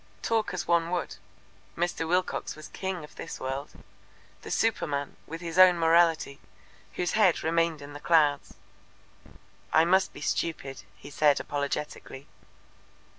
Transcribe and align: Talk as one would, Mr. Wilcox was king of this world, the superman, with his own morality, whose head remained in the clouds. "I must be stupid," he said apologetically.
Talk 0.23 0.51
as 0.51 0.67
one 0.67 0.89
would, 0.89 1.17
Mr. 1.77 2.07
Wilcox 2.07 2.55
was 2.55 2.69
king 2.69 3.03
of 3.03 3.13
this 3.17 3.39
world, 3.39 3.69
the 4.41 4.49
superman, 4.49 5.15
with 5.27 5.41
his 5.41 5.59
own 5.59 5.77
morality, 5.77 6.39
whose 6.93 7.11
head 7.11 7.43
remained 7.43 7.83
in 7.83 7.93
the 7.93 7.99
clouds. 7.99 8.55
"I 9.71 9.85
must 9.85 10.11
be 10.11 10.21
stupid," 10.21 10.81
he 10.97 11.11
said 11.11 11.39
apologetically. 11.39 12.25